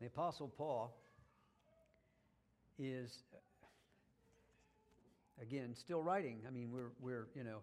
[0.00, 0.94] The Apostle Paul
[2.78, 3.10] is,
[5.40, 6.40] again, still writing.
[6.46, 7.58] I mean, we're, we're, you know,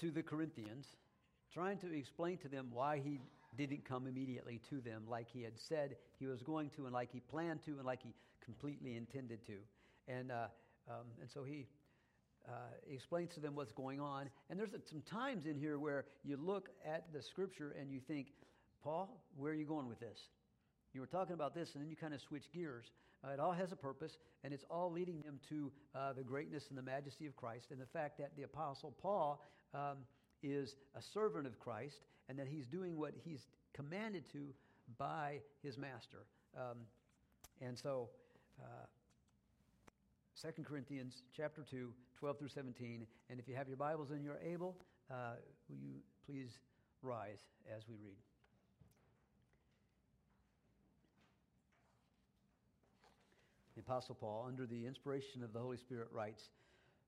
[0.00, 0.86] to the Corinthians,
[1.54, 3.20] trying to explain to them why he
[3.56, 7.10] didn't come immediately to them like he had said he was going to, and like
[7.12, 8.12] he planned to, and like he
[8.44, 9.54] completely intended to.
[10.08, 10.48] And, uh,
[10.88, 11.66] um, and so he
[12.48, 12.52] uh,
[12.92, 14.28] explains to them what's going on.
[14.50, 18.26] And there's some times in here where you look at the scripture and you think,
[18.86, 20.28] Paul, where are you going with this?
[20.94, 22.92] You were talking about this, and then you kind of switch gears.
[23.24, 26.66] Uh, it all has a purpose, and it's all leading them to uh, the greatness
[26.68, 29.42] and the majesty of Christ, and the fact that the Apostle Paul
[29.74, 29.96] um,
[30.40, 34.54] is a servant of Christ, and that he's doing what he's commanded to
[34.98, 36.18] by his master.
[36.56, 36.78] Um,
[37.60, 38.10] and so,
[38.62, 38.86] uh,
[40.40, 43.04] 2 Corinthians chapter 2, 12 through 17.
[43.30, 44.76] And if you have your Bibles and you're able,
[45.10, 45.32] uh,
[45.68, 46.60] will you please
[47.02, 47.40] rise
[47.76, 48.35] as we read?
[53.86, 56.50] Apostle Paul, under the inspiration of the Holy Spirit, writes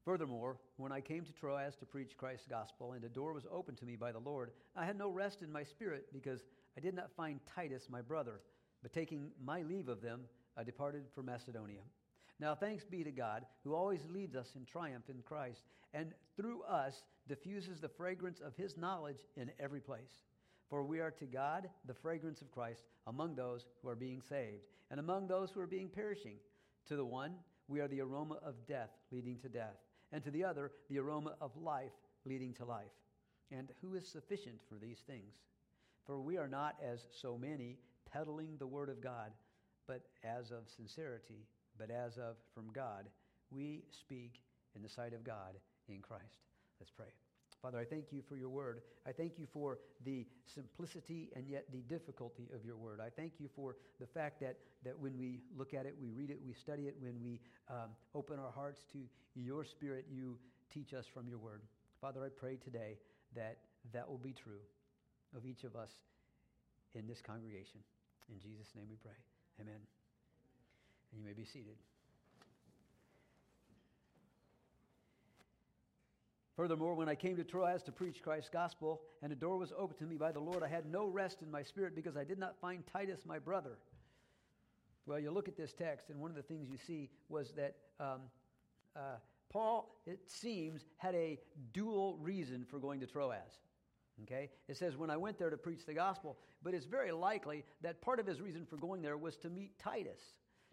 [0.04, 3.78] Furthermore, when I came to Troas to preach Christ's gospel, and a door was opened
[3.78, 6.44] to me by the Lord, I had no rest in my spirit because
[6.76, 8.40] I did not find Titus, my brother.
[8.80, 10.20] But taking my leave of them,
[10.56, 11.80] I departed for Macedonia.
[12.38, 16.62] Now, thanks be to God, who always leads us in triumph in Christ, and through
[16.62, 20.22] us diffuses the fragrance of his knowledge in every place.
[20.70, 24.62] For we are to God the fragrance of Christ among those who are being saved,
[24.92, 26.36] and among those who are being perishing.
[26.88, 27.34] To the one,
[27.68, 29.76] we are the aroma of death leading to death,
[30.10, 31.92] and to the other, the aroma of life
[32.24, 32.86] leading to life.
[33.50, 35.34] And who is sufficient for these things?
[36.06, 37.78] For we are not as so many
[38.10, 39.32] peddling the word of God,
[39.86, 41.46] but as of sincerity,
[41.78, 43.06] but as of from God,
[43.50, 44.40] we speak
[44.74, 45.56] in the sight of God
[45.88, 46.40] in Christ.
[46.80, 47.27] Let's pray.
[47.60, 48.82] Father, I thank you for your word.
[49.06, 53.00] I thank you for the simplicity and yet the difficulty of your word.
[53.04, 56.30] I thank you for the fact that, that when we look at it, we read
[56.30, 58.98] it, we study it, when we um, open our hearts to
[59.34, 60.38] your spirit, you
[60.72, 61.62] teach us from your word.
[62.00, 62.96] Father, I pray today
[63.34, 63.58] that
[63.92, 64.62] that will be true
[65.36, 65.90] of each of us
[66.94, 67.80] in this congregation.
[68.30, 69.18] In Jesus' name we pray.
[69.60, 69.80] Amen.
[71.10, 71.76] And you may be seated.
[76.58, 80.00] Furthermore, when I came to Troas to preach Christ's gospel, and a door was opened
[80.00, 82.36] to me by the Lord, I had no rest in my spirit because I did
[82.36, 83.78] not find Titus, my brother.
[85.06, 87.76] Well, you look at this text, and one of the things you see was that
[88.00, 88.22] um,
[88.96, 89.18] uh,
[89.50, 91.38] Paul, it seems, had a
[91.72, 93.60] dual reason for going to Troas.
[94.24, 94.50] Okay?
[94.66, 98.02] It says, when I went there to preach the gospel, but it's very likely that
[98.02, 100.20] part of his reason for going there was to meet Titus,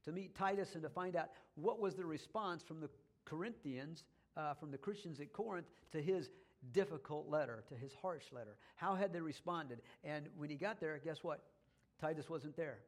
[0.06, 2.90] to meet Titus and to find out what was the response from the
[3.24, 4.03] Corinthians
[4.38, 6.29] uh, from the Christians at Corinth to his
[6.73, 8.57] difficult letter, to his harsh letter.
[8.75, 9.79] How had they responded?
[10.03, 11.44] And when he got there, guess what?
[12.01, 12.79] Titus wasn't there.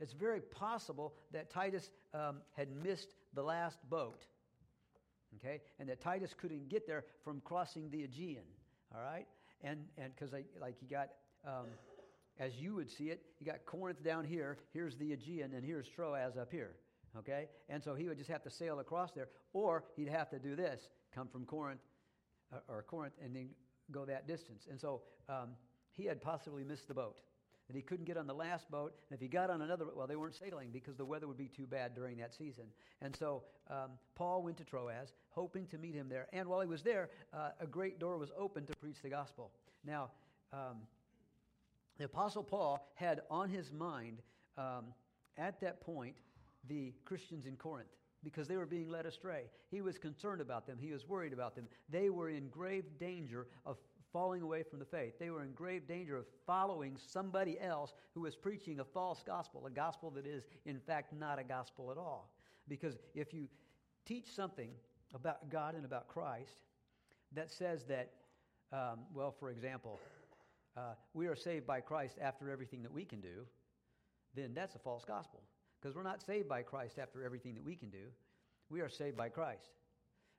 [0.00, 4.24] It's very possible that Titus um, had missed the last boat,
[5.36, 8.42] okay, and that Titus couldn't get there from crossing the Aegean,
[8.94, 9.26] all right,
[9.62, 11.10] and and because like he got.
[11.46, 11.66] Um,
[12.40, 15.86] as you would see it, you got Corinth down here, here's the Aegean, and here's
[15.88, 16.72] Troas up here.
[17.18, 17.48] Okay?
[17.68, 20.56] And so he would just have to sail across there, or he'd have to do
[20.56, 21.80] this come from Corinth,
[22.52, 23.50] uh, or Corinth, and then
[23.90, 24.66] go that distance.
[24.68, 25.50] And so um,
[25.92, 27.16] he had possibly missed the boat.
[27.68, 30.06] That he couldn't get on the last boat, and if he got on another, well,
[30.06, 32.64] they weren't sailing because the weather would be too bad during that season.
[33.00, 36.26] And so um, Paul went to Troas, hoping to meet him there.
[36.34, 39.50] And while he was there, uh, a great door was opened to preach the gospel.
[39.82, 40.10] Now,
[40.52, 40.76] um,
[41.96, 44.20] the Apostle Paul had on his mind
[44.58, 44.84] um,
[45.38, 46.16] at that point
[46.68, 47.88] the Christians in Corinth
[48.22, 49.44] because they were being led astray.
[49.70, 51.68] He was concerned about them, he was worried about them.
[51.88, 53.76] They were in grave danger of
[54.12, 55.18] falling away from the faith.
[55.18, 59.66] They were in grave danger of following somebody else who was preaching a false gospel,
[59.66, 62.30] a gospel that is, in fact, not a gospel at all.
[62.68, 63.48] Because if you
[64.06, 64.70] teach something
[65.14, 66.62] about God and about Christ
[67.32, 68.12] that says that,
[68.72, 69.98] um, well, for example,
[70.76, 73.46] uh, we are saved by Christ after everything that we can do,
[74.34, 75.40] then that's a false gospel.
[75.84, 78.06] Because we're not saved by Christ after everything that we can do.
[78.70, 79.68] We are saved by Christ.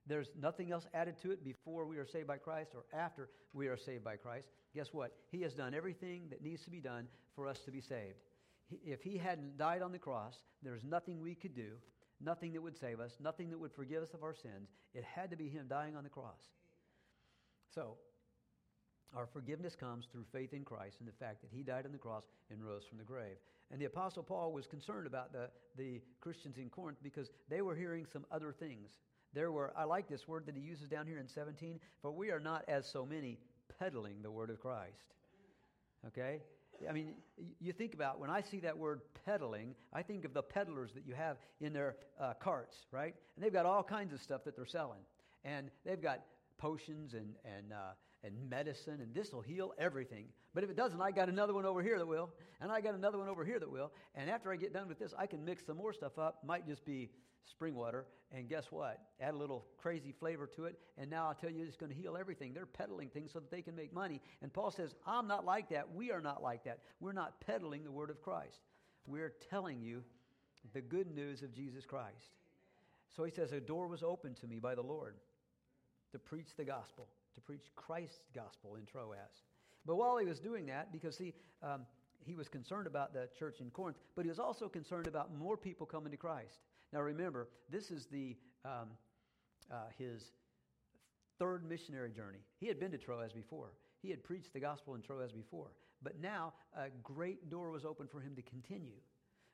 [0.08, 3.68] There's nothing else added to it before we are saved by Christ or after we
[3.68, 4.48] are saved by Christ.
[4.74, 5.14] Guess what?
[5.30, 8.18] He has done everything that needs to be done for us to be saved.
[8.84, 10.34] If He hadn't died on the cross,
[10.64, 11.74] there's nothing we could do,
[12.20, 14.70] nothing that would save us, nothing that would forgive us of our sins.
[14.96, 16.42] It had to be Him dying on the cross.
[17.76, 17.98] So,
[19.16, 21.98] our forgiveness comes through faith in Christ and the fact that he died on the
[21.98, 23.38] cross and rose from the grave.
[23.72, 27.76] And the Apostle Paul was concerned about the, the Christians in Corinth because they were
[27.76, 28.92] hearing some other things.
[29.34, 32.30] There were, I like this word that he uses down here in 17, for we
[32.30, 33.40] are not as so many
[33.80, 35.14] peddling the word of Christ.
[36.08, 36.42] Okay?
[36.88, 37.14] I mean,
[37.60, 41.06] you think about when I see that word peddling, I think of the peddlers that
[41.08, 43.16] you have in their uh, carts, right?
[43.36, 45.02] And they've got all kinds of stuff that they're selling.
[45.44, 46.22] And they've got
[46.58, 47.94] potions and, and, uh,
[48.26, 50.26] and medicine, and this will heal everything.
[50.54, 52.96] But if it doesn't, I got another one over here that will, and I got
[52.96, 53.92] another one over here that will.
[54.16, 56.44] And after I get done with this, I can mix some more stuff up.
[56.44, 57.10] Might just be
[57.46, 59.00] spring water, and guess what?
[59.22, 61.98] Add a little crazy flavor to it, and now I'll tell you it's going to
[61.98, 62.54] heal everything.
[62.54, 64.22] They're peddling things so that they can make money.
[64.42, 65.94] And Paul says, I'm not like that.
[65.94, 66.80] We are not like that.
[67.00, 68.60] We're not peddling the word of Christ.
[69.06, 70.04] We're telling you
[70.74, 72.34] the good news of Jesus Christ.
[73.16, 75.16] So he says, A door was opened to me by the Lord
[76.16, 79.44] to preach the gospel, to preach Christ's gospel in Troas.
[79.86, 81.82] But while he was doing that, because see, um,
[82.26, 85.58] he was concerned about the church in Corinth, but he was also concerned about more
[85.58, 86.60] people coming to Christ.
[86.94, 88.90] Now remember, this is the um,
[89.70, 90.32] uh, his
[91.38, 92.40] third missionary journey.
[92.60, 93.74] He had been to Troas before.
[94.02, 95.72] He had preached the gospel in Troas before.
[96.02, 99.00] But now a great door was open for him to continue.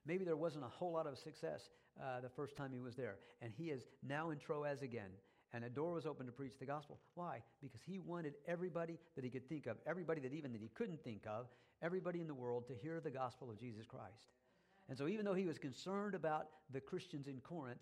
[0.05, 1.69] Maybe there wasn't a whole lot of success
[1.99, 3.15] uh, the first time he was there.
[3.41, 5.09] And he is now in Troas again.
[5.53, 6.99] And a door was open to preach the gospel.
[7.15, 7.41] Why?
[7.61, 11.03] Because he wanted everybody that he could think of, everybody that even that he couldn't
[11.03, 11.47] think of,
[11.81, 14.29] everybody in the world to hear the gospel of Jesus Christ.
[14.87, 17.79] And so, even though he was concerned about the Christians in Corinth,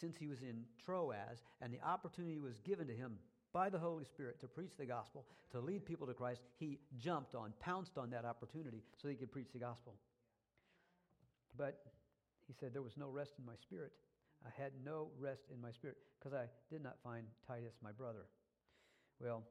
[0.00, 3.18] since he was in Troas and the opportunity was given to him
[3.52, 7.34] by the Holy Spirit to preach the gospel, to lead people to Christ, he jumped
[7.34, 9.94] on, pounced on that opportunity so he could preach the gospel.
[11.56, 11.82] But
[12.46, 13.92] he said, There was no rest in my spirit.
[14.44, 18.26] I had no rest in my spirit because I did not find Titus, my brother.
[19.20, 19.42] Well,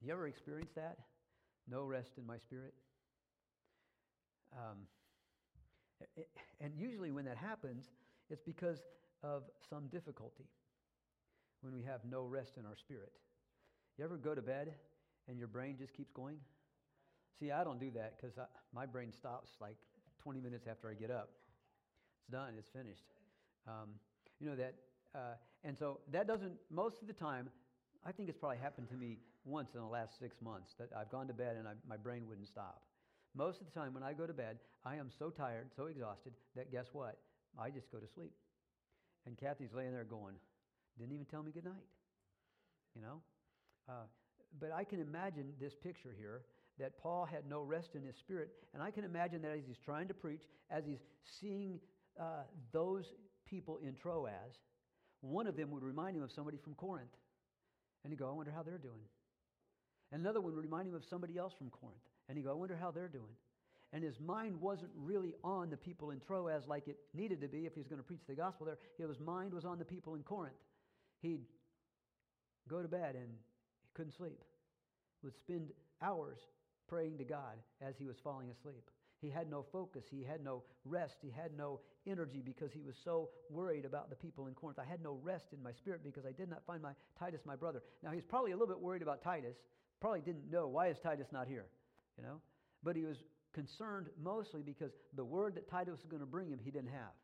[0.00, 0.98] you ever experienced that?
[1.68, 2.74] No rest in my spirit?
[4.52, 4.78] Um,
[6.60, 7.90] and usually when that happens,
[8.30, 8.82] it's because
[9.22, 10.44] of some difficulty
[11.60, 13.12] when we have no rest in our spirit.
[13.98, 14.74] You ever go to bed
[15.28, 16.36] and your brain just keeps going?
[17.38, 18.36] See, I don't do that because
[18.74, 19.76] my brain stops like
[20.22, 21.30] 20 minutes after I get up.
[22.18, 23.04] It's done, it's finished.
[23.66, 23.90] Um,
[24.40, 24.74] you know that,
[25.14, 27.48] uh, and so that doesn't, most of the time,
[28.04, 31.10] I think it's probably happened to me once in the last six months that I've
[31.10, 32.82] gone to bed and I, my brain wouldn't stop.
[33.34, 36.32] Most of the time when I go to bed, I am so tired, so exhausted,
[36.56, 37.18] that guess what?
[37.58, 38.32] I just go to sleep.
[39.26, 40.34] And Kathy's laying there going,
[40.98, 41.86] didn't even tell me good night.
[42.94, 43.22] You know?
[43.88, 44.06] Uh,
[44.60, 46.42] but I can imagine this picture here
[46.78, 48.50] that Paul had no rest in his spirit.
[48.74, 51.00] And I can imagine that as he's trying to preach, as he's
[51.40, 51.78] seeing
[52.20, 52.42] uh,
[52.72, 53.14] those
[53.52, 54.56] people in Troas,
[55.20, 57.14] one of them would remind him of somebody from Corinth.
[58.02, 59.04] And he'd go, I wonder how they're doing.
[60.10, 62.02] And another one would remind him of somebody else from Corinth.
[62.28, 63.36] And he'd go, I wonder how they're doing.
[63.92, 67.66] And his mind wasn't really on the people in Troas like it needed to be
[67.66, 68.78] if he was going to preach the gospel there.
[69.06, 70.56] His mind was on the people in Corinth.
[71.20, 71.44] He'd
[72.68, 74.40] go to bed and he couldn't sleep.
[75.22, 75.68] Would spend
[76.00, 76.38] hours
[76.88, 78.90] praying to God as he was falling asleep.
[79.22, 80.02] He had no focus.
[80.10, 81.14] He had no rest.
[81.22, 84.80] He had no energy because he was so worried about the people in Corinth.
[84.80, 87.54] I had no rest in my spirit because I did not find my Titus, my
[87.54, 87.82] brother.
[88.02, 89.54] Now he's probably a little bit worried about Titus.
[90.00, 91.66] Probably didn't know why is Titus not here,
[92.18, 92.40] you know.
[92.82, 93.18] But he was
[93.54, 97.14] concerned mostly because the word that Titus was going to bring him, he didn't have.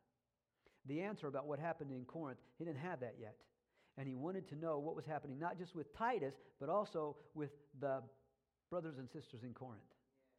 [0.87, 3.35] The answer about what happened in Corinth, he didn't have that yet.
[3.97, 7.51] And he wanted to know what was happening, not just with Titus, but also with
[7.81, 8.03] the
[8.71, 9.83] brothers and sisters in Corinth.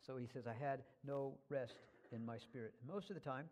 [0.05, 1.75] So he says, I had no rest
[2.11, 2.73] in my spirit.
[2.81, 3.45] And most of the time,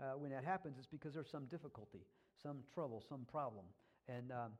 [0.00, 2.06] uh, when that happens, it's because there's some difficulty,
[2.42, 3.64] some trouble, some problem.
[4.08, 4.52] And, um,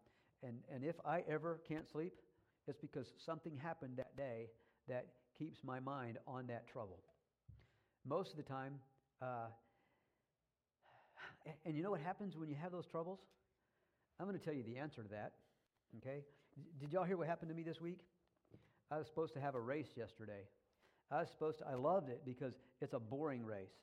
[0.42, 2.14] and, and if I ever can't sleep,
[2.66, 4.48] it's because something happened that day
[4.88, 5.06] that
[5.38, 6.98] keeps my mind on that trouble.
[8.06, 8.74] Most of the time,
[9.22, 9.48] uh,
[11.64, 13.20] and you know what happens when you have those troubles?
[14.18, 15.32] I'm going to tell you the answer to that.
[15.98, 16.22] Okay?
[16.78, 18.00] Did y'all hear what happened to me this week?
[18.90, 20.42] I was supposed to have a race yesterday.
[21.10, 23.74] I was supposed to, I loved it because it's a boring race.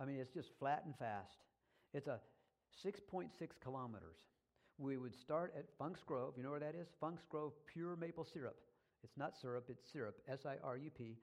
[0.00, 1.38] I mean, it's just flat and fast.
[1.92, 2.20] It's a
[2.84, 3.30] 6.6
[3.62, 4.16] kilometers.
[4.78, 6.34] We would start at Funk's Grove.
[6.36, 6.88] You know where that is?
[7.00, 8.56] Funk's Grove Pure Maple Syrup.
[9.04, 11.16] It's not syrup, it's syrup, S I R U P.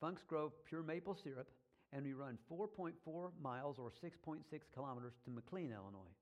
[0.00, 1.48] Funk's Grove Pure Maple Syrup.
[1.92, 2.92] And we run 4.4
[3.40, 4.42] miles or 6.6
[4.74, 6.12] kilometers to McLean, Illinois.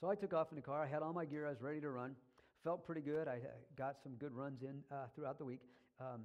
[0.00, 0.82] So I took off in the car.
[0.82, 1.46] I had all my gear.
[1.46, 2.16] I was ready to run.
[2.64, 3.28] Felt pretty good.
[3.28, 3.38] I
[3.76, 5.60] got some good runs in uh, throughout the week.
[6.00, 6.22] Um,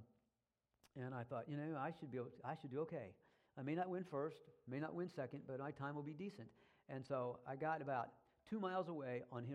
[1.06, 3.14] and I thought, you know, I should, be, I should do okay.
[3.58, 4.38] I may not win first,
[4.70, 6.48] may not win second, but my time will be decent.
[6.90, 8.10] And so I got about
[8.50, 9.46] two miles away on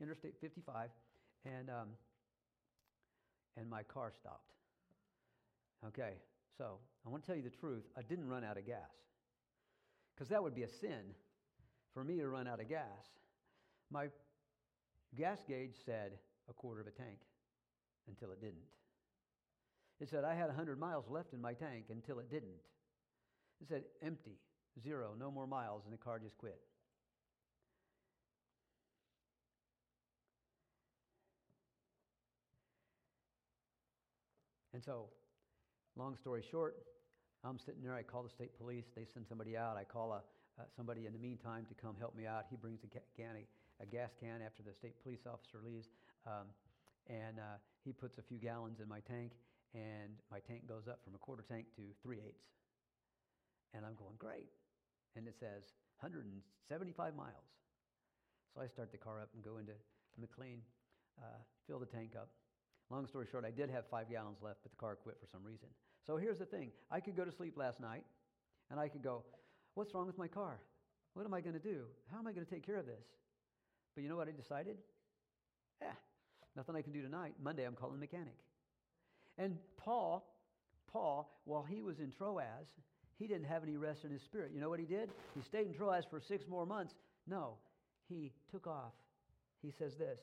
[0.00, 0.90] Interstate 55,
[1.44, 1.88] and, um,
[3.56, 4.52] and my car stopped.
[5.86, 6.14] Okay,
[6.58, 7.84] so I want to tell you the truth.
[7.96, 8.90] I didn't run out of gas
[10.14, 11.14] because that would be a sin
[11.94, 12.84] for me to run out of gas.
[13.90, 14.08] My
[15.16, 16.12] gas gauge said
[16.48, 17.18] a quarter of a tank
[18.08, 18.68] until it didn't.
[20.00, 22.56] It said, I had 100 miles left in my tank until it didn't.
[23.60, 24.38] It said, empty,
[24.82, 26.58] zero, no more miles, and the car just quit.
[34.72, 35.08] And so,
[35.96, 36.76] long story short,
[37.44, 37.94] I'm sitting there.
[37.94, 38.86] I call the state police.
[38.96, 39.76] They send somebody out.
[39.76, 40.22] I call a,
[40.60, 42.46] uh, somebody in the meantime to come help me out.
[42.48, 45.88] He brings a, can, a, a gas can after the state police officer leaves.
[46.26, 46.46] Um,
[47.08, 49.32] and uh, he puts a few gallons in my tank,
[49.74, 52.50] and my tank goes up from a quarter tank to three eighths.
[53.74, 54.50] And I'm going, great.
[55.16, 57.50] And it says 175 miles.
[58.54, 59.72] So I start the car up and go into
[60.18, 60.62] McLean,
[61.18, 62.30] uh, fill the tank up.
[62.90, 65.44] Long story short, I did have five gallons left, but the car quit for some
[65.44, 65.68] reason.
[66.04, 68.02] So here's the thing I could go to sleep last night,
[68.70, 69.22] and I could go,
[69.74, 70.58] What's wrong with my car?
[71.14, 71.84] What am I going to do?
[72.12, 73.04] How am I going to take care of this?
[73.94, 74.76] But you know what I decided?
[75.82, 75.86] Eh,
[76.56, 77.34] nothing I can do tonight.
[77.42, 78.34] Monday, I'm calling the mechanic.
[79.40, 80.22] And Paul,
[80.92, 82.68] Paul, while he was in Troas,
[83.18, 84.52] he didn't have any rest in his spirit.
[84.54, 85.08] You know what he did?
[85.34, 86.94] He stayed in Troas for six more months.
[87.26, 87.54] No,
[88.06, 88.92] he took off.
[89.62, 90.20] He says this.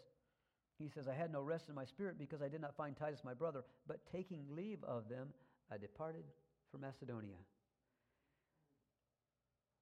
[0.77, 3.21] He says, I had no rest in my spirit because I did not find Titus
[3.25, 5.29] my brother, but taking leave of them,
[5.71, 6.23] I departed
[6.71, 7.37] for Macedonia.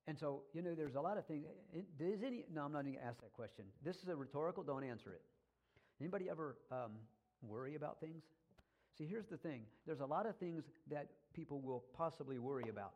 [0.07, 1.45] And so, you know, there's a lot of things.
[1.99, 3.65] Does any, no, I'm not even going to ask that question.
[3.83, 5.21] This is a rhetorical, don't answer it.
[5.99, 6.91] Anybody ever um,
[7.41, 8.23] worry about things?
[8.97, 12.93] See, here's the thing there's a lot of things that people will possibly worry about.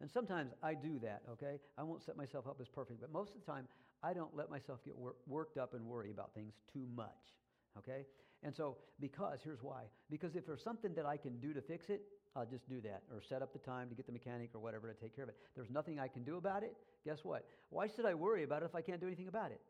[0.00, 1.58] And sometimes I do that, okay?
[1.76, 3.68] I won't set myself up as perfect, but most of the time
[4.02, 7.36] I don't let myself get wor- worked up and worry about things too much,
[7.76, 8.06] okay?
[8.42, 9.82] And so, because, here's why.
[10.08, 12.00] Because if there's something that I can do to fix it,
[12.34, 14.90] I'll just do that or set up the time to get the mechanic or whatever
[14.90, 15.36] to take care of it.
[15.54, 16.74] There's nothing I can do about it.
[17.04, 17.44] Guess what?
[17.68, 19.60] Why should I worry about it if I can't do anything about it?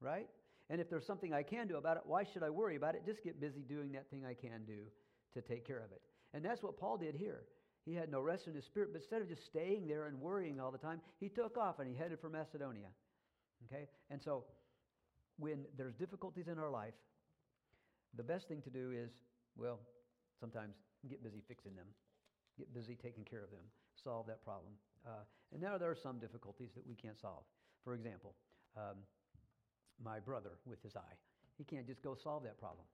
[0.00, 0.28] Right?
[0.70, 3.04] And if there's something I can do about it, why should I worry about it?
[3.06, 4.84] Just get busy doing that thing I can do
[5.34, 6.02] to take care of it.
[6.34, 7.44] And that's what Paul did here.
[7.84, 10.60] He had no rest in his spirit, but instead of just staying there and worrying
[10.60, 12.88] all the time, he took off and he headed for Macedonia.
[13.64, 13.88] Okay?
[14.10, 14.44] And so
[15.38, 16.94] when there's difficulties in our life,
[18.14, 19.10] the best thing to do is,
[19.56, 19.80] well,
[20.38, 20.74] sometimes
[21.08, 21.86] get busy fixing them,
[22.58, 23.64] get busy taking care of them,
[24.02, 24.72] solve that problem.
[25.06, 27.44] Uh, and now there are some difficulties that we can't solve.
[27.84, 28.34] For example,
[28.76, 28.96] um,
[30.02, 31.16] my brother with his eye,
[31.56, 32.86] he can't just go solve that problem.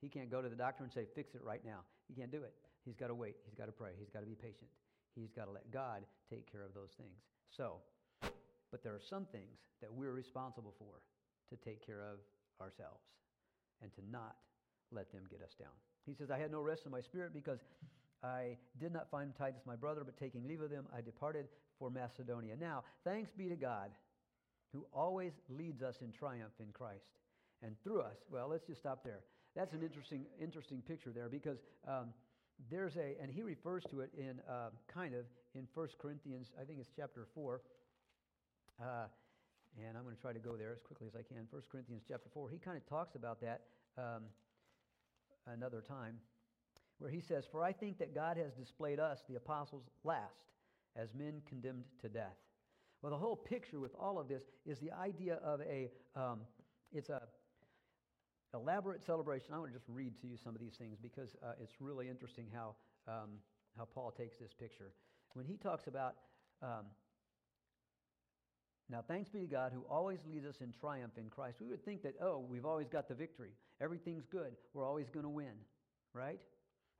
[0.00, 1.80] He can't go to the doctor and say, fix it right now.
[2.08, 2.54] He can't do it.
[2.84, 3.36] He's got to wait.
[3.44, 3.92] He's got to pray.
[3.98, 4.70] He's got to be patient.
[5.14, 7.22] He's got to let God take care of those things.
[7.56, 7.76] So,
[8.70, 11.02] but there are some things that we're responsible for
[11.50, 12.18] to take care of
[12.60, 13.02] ourselves
[13.82, 14.36] and to not
[14.90, 15.74] let them get us down.
[16.06, 17.60] He says, I had no rest in my spirit because
[18.22, 21.46] I did not find Titus my brother, but taking leave of them, I departed
[21.78, 22.54] for Macedonia.
[22.58, 23.90] Now, thanks be to God
[24.72, 27.04] who always leads us in triumph in Christ
[27.62, 28.16] and through us.
[28.30, 29.20] Well, let's just stop there.
[29.54, 32.08] That's an interesting, interesting picture there because um,
[32.70, 35.24] there's a, and he refers to it in uh, kind of
[35.54, 37.60] in 1 Corinthians, I think it's chapter 4.
[38.80, 38.84] Uh,
[39.78, 41.46] and I'm going to try to go there as quickly as I can.
[41.50, 42.50] 1 Corinthians chapter 4.
[42.50, 43.62] He kind of talks about that.
[43.98, 44.24] Um,
[45.46, 46.16] another time,
[46.98, 50.44] where he says, For I think that God has displayed us, the apostles, last,
[50.96, 52.36] as men condemned to death.
[53.02, 56.40] Well, the whole picture with all of this is the idea of a, um,
[56.92, 57.22] it's a
[58.54, 59.54] elaborate celebration.
[59.54, 62.08] I want to just read to you some of these things because uh, it's really
[62.08, 62.76] interesting how,
[63.08, 63.30] um,
[63.76, 64.92] how Paul takes this picture.
[65.32, 66.14] When he talks about,
[66.62, 66.84] um,
[68.90, 71.58] now thanks be to God who always leads us in triumph in Christ.
[71.60, 73.52] We would think that, oh, we've always got the victory.
[73.80, 74.52] Everything's good.
[74.74, 75.54] We're always going to win,
[76.12, 76.40] right?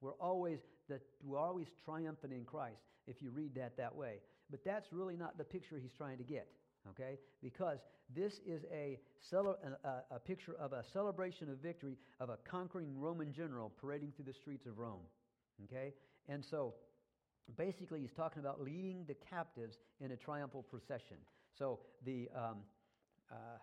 [0.00, 4.20] We're always, the, we're always triumphant in Christ if you read that that way.
[4.52, 6.46] But that's really not the picture he's trying to get,
[6.90, 7.18] okay?
[7.42, 7.78] Because
[8.14, 9.00] this is a,
[9.32, 14.26] a, a picture of a celebration of victory of a conquering Roman general parading through
[14.26, 15.00] the streets of Rome,
[15.64, 15.94] okay?
[16.28, 16.74] And so
[17.56, 21.16] basically he's talking about leading the captives in a triumphal procession.
[21.58, 22.58] So the, um,
[23.30, 23.58] uh,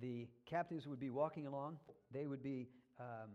[0.00, 1.76] the captives would be walking along.
[2.12, 2.68] They would be
[2.98, 3.30] um,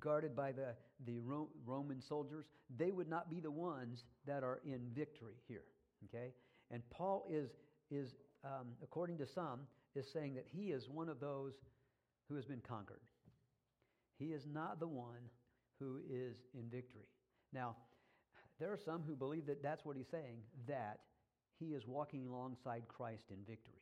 [0.00, 0.74] guarded by the,
[1.06, 2.44] the Ro- Roman soldiers.
[2.76, 5.64] They would not be the ones that are in victory here.
[6.08, 6.32] Okay?
[6.70, 7.50] And Paul is,
[7.90, 9.60] is um, according to some,
[9.94, 11.52] is saying that he is one of those
[12.28, 13.00] who has been conquered.
[14.18, 15.28] He is not the one
[15.78, 17.08] who is in victory.
[17.52, 17.76] Now,
[18.58, 21.00] there are some who believe that that's what he's saying, that
[21.58, 23.80] he is walking alongside Christ in victory.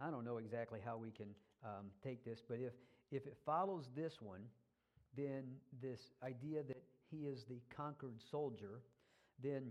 [0.00, 1.28] I don't know exactly how we can
[1.64, 2.72] um, take this, but if,
[3.10, 4.40] if it follows this one,
[5.16, 5.44] then
[5.80, 8.80] this idea that he is the conquered soldier,
[9.42, 9.70] then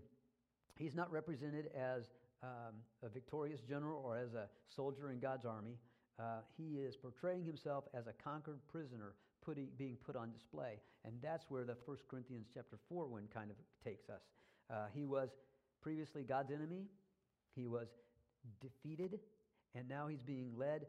[0.81, 2.03] he's not represented as
[2.43, 5.77] um, a victorious general or as a soldier in God's army.
[6.19, 9.13] Uh, he is portraying himself as a conquered prisoner
[9.45, 10.79] putting, being put on display.
[11.05, 14.21] And that's where the 1 Corinthians chapter 4 one kind of takes us.
[14.69, 15.29] Uh, he was
[15.81, 16.85] previously God's enemy.
[17.55, 17.87] He was
[18.61, 19.19] defeated,
[19.75, 20.85] and now he's being led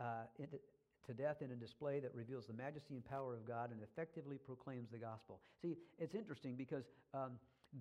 [0.00, 0.58] uh, into,
[1.06, 4.38] to death in a display that reveals the majesty and power of God and effectively
[4.38, 5.40] proclaims the gospel.
[5.62, 7.32] See, it's interesting because um,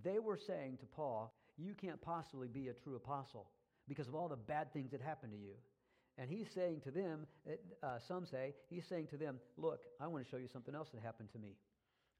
[0.03, 3.47] they were saying to Paul, You can't possibly be a true apostle
[3.87, 5.53] because of all the bad things that happened to you.
[6.17, 7.27] And he's saying to them,
[7.83, 10.89] uh, some say, he's saying to them, Look, I want to show you something else
[10.93, 11.55] that happened to me.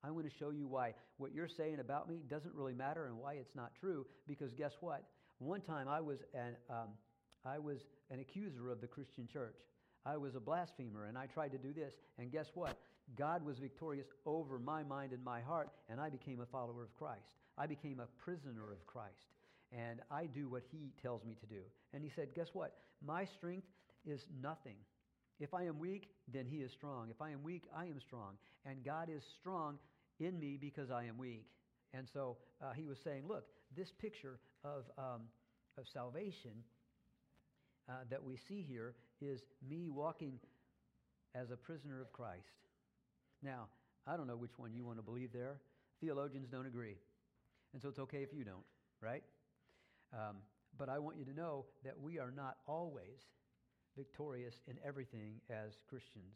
[0.03, 3.17] I want to show you why what you're saying about me doesn't really matter and
[3.17, 4.05] why it's not true.
[4.27, 5.03] Because guess what?
[5.39, 6.89] One time I was an, um,
[7.45, 7.79] I was
[8.11, 9.55] an accuser of the Christian church.
[10.05, 11.93] I was a blasphemer and I tried to do this.
[12.19, 12.77] And guess what?
[13.17, 16.95] God was victorious over my mind and my heart, and I became a follower of
[16.97, 17.35] Christ.
[17.57, 19.27] I became a prisoner of Christ.
[19.71, 21.62] And I do what he tells me to do.
[21.93, 22.74] And he said, Guess what?
[23.05, 23.67] My strength
[24.05, 24.75] is nothing.
[25.39, 27.09] If I am weak, then he is strong.
[27.09, 28.33] If I am weak, I am strong.
[28.65, 29.77] And God is strong
[30.19, 31.45] in me because I am weak.
[31.93, 33.45] And so uh, he was saying, look,
[33.75, 35.21] this picture of, um,
[35.77, 36.51] of salvation
[37.89, 40.39] uh, that we see here is me walking
[41.33, 42.43] as a prisoner of Christ.
[43.45, 43.67] Now,
[44.07, 45.57] I don't know which one you want to believe there.
[46.01, 46.97] Theologians don't agree.
[47.73, 48.65] And so it's okay if you don't,
[49.01, 49.21] right?
[50.11, 50.37] Um,
[50.79, 53.21] but I want you to know that we are not always
[53.95, 56.33] victorious in everything as Christians.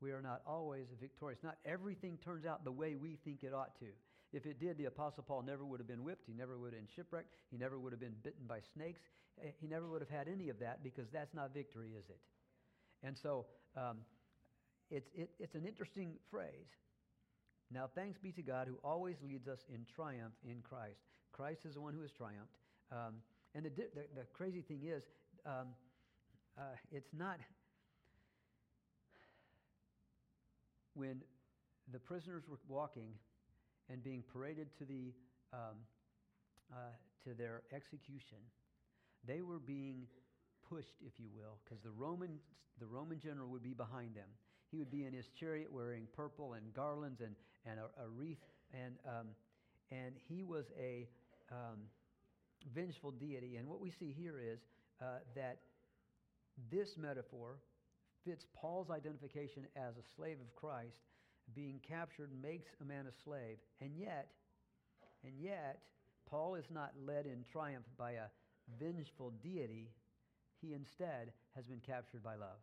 [0.00, 1.40] We are not always victorious.
[1.42, 3.86] Not everything turns out the way we think it ought to.
[4.32, 6.26] If it did, the Apostle Paul never would have been whipped.
[6.26, 7.34] He never would have been shipwrecked.
[7.50, 9.00] He never would have been bitten by snakes.
[9.60, 12.18] He never would have had any of that because that's not victory, is it?
[13.02, 13.98] And so um,
[14.92, 16.68] it's, it, it's an interesting phrase.
[17.72, 21.00] Now, thanks be to God who always leads us in triumph in Christ.
[21.32, 22.58] Christ is the one who has triumphed.
[22.92, 23.14] Um,
[23.54, 25.02] and the, the, the, crazy thing is,
[25.46, 25.68] um,
[26.58, 27.38] uh, it's not
[30.94, 31.22] when
[31.90, 33.12] the prisoners were walking
[33.88, 35.12] and being paraded to the
[35.54, 35.80] um,
[36.72, 36.76] uh,
[37.24, 38.38] to their execution,
[39.26, 40.06] they were being
[40.68, 42.38] pushed, if you will, because the Roman
[42.78, 44.28] the Roman general would be behind them.
[44.72, 48.42] He would be in his chariot wearing purple and garlands and and a, a wreath,
[48.72, 49.28] and um,
[49.90, 51.06] and he was a
[51.50, 51.78] um,
[52.74, 53.56] vengeful deity.
[53.56, 54.58] And what we see here is
[55.00, 55.58] uh, that
[56.70, 57.58] this metaphor
[58.24, 60.96] fits Paul's identification as a slave of Christ.
[61.54, 63.58] Being captured makes a man a slave.
[63.80, 64.28] And yet,
[65.24, 65.80] and yet,
[66.30, 68.30] Paul is not led in triumph by a
[68.78, 69.90] vengeful deity.
[70.60, 72.62] He instead has been captured by love.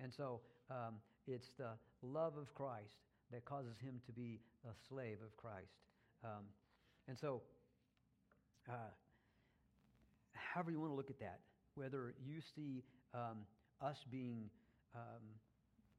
[0.00, 0.40] And so
[0.72, 0.94] um,
[1.26, 2.96] it's the love of Christ
[3.30, 5.76] that causes him to be a slave of Christ.
[6.24, 6.44] Um,
[7.08, 7.42] and so,
[8.68, 8.92] uh,
[10.32, 11.40] however you want to look at that,
[11.74, 13.44] whether you see um,
[13.80, 14.50] us being
[14.94, 15.24] um,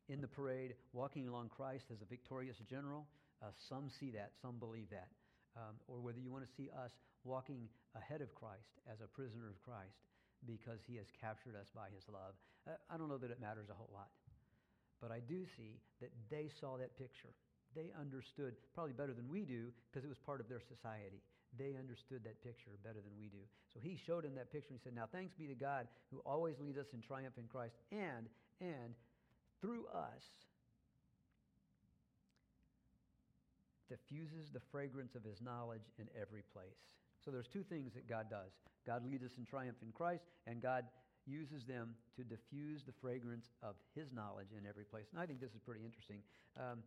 [0.10, 3.06] in the parade, walking along Christ as a victorious general,
[3.42, 5.10] uh, some see that, some believe that.
[5.56, 6.92] Um, or whether you want to see us
[7.24, 10.02] walking ahead of Christ as a prisoner of Christ
[10.46, 12.34] because he has captured us by his love.
[12.68, 14.10] Uh, I don't know that it matters a whole lot.
[15.04, 17.36] But I do see that they saw that picture.
[17.76, 21.20] They understood, probably better than we do, because it was part of their society.
[21.60, 23.44] They understood that picture better than we do.
[23.76, 26.24] So he showed him that picture and he said, Now thanks be to God who
[26.26, 28.96] always leads us in triumph in Christ and, and
[29.60, 30.24] through us
[33.92, 36.80] diffuses the fragrance of his knowledge in every place.
[37.24, 38.56] So there's two things that God does.
[38.88, 40.86] God leads us in triumph in Christ, and God
[41.26, 45.06] uses them to diffuse the fragrance of his knowledge in every place.
[45.12, 46.20] And I think this is pretty interesting.
[46.60, 46.84] Um,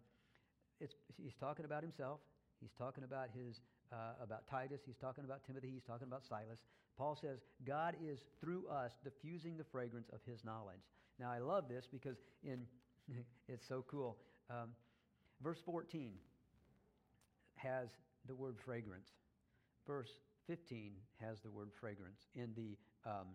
[0.79, 2.20] he's talking about himself.
[2.61, 3.61] He's talking about his
[3.92, 6.59] uh, about Titus, he's talking about Timothy, he's talking about Silas.
[6.99, 10.81] Paul says, God is through us diffusing the fragrance of his knowledge.
[11.20, 12.66] Now, I love this because in
[13.49, 14.16] it's so cool.
[14.51, 14.70] Um,
[15.42, 16.12] verse 14
[17.57, 17.88] has
[18.27, 19.09] the word fragrance.
[19.87, 20.11] Verse
[20.46, 22.77] 15 has the word fragrance in the
[23.09, 23.29] um,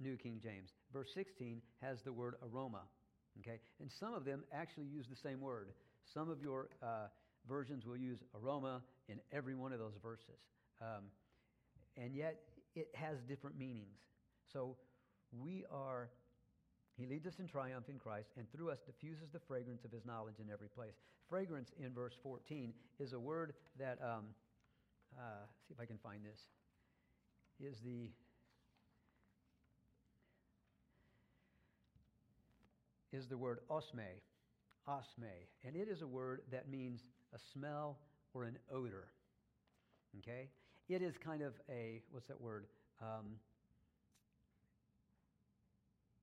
[0.00, 0.70] New King James.
[0.92, 2.82] Verse 16 has the word aroma.
[3.40, 3.60] Okay?
[3.80, 5.70] And some of them actually use the same word.
[6.12, 7.08] Some of your uh,
[7.48, 10.40] versions will use aroma in every one of those verses.
[10.80, 11.04] Um,
[11.96, 12.40] and yet
[12.74, 13.98] it has different meanings.
[14.52, 14.76] So
[15.32, 16.08] we are,
[16.96, 20.04] he leads us in triumph in Christ, and through us diffuses the fragrance of his
[20.04, 20.94] knowledge in every place.
[21.28, 24.24] Fragrance in verse 14 is a word that, um,
[25.18, 26.40] uh, see if I can find this,
[27.60, 28.10] is the
[33.18, 34.22] is the word osme,
[34.88, 37.02] osme, and it is a word that means
[37.34, 37.98] a smell
[38.32, 39.08] or an odor.
[40.18, 40.48] Okay?
[40.88, 42.66] It is kind of a, what's that word?
[43.02, 43.36] Um,